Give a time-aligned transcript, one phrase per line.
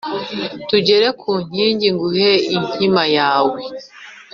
[0.67, 3.59] tugere ku nkingi nguhe inkima yawe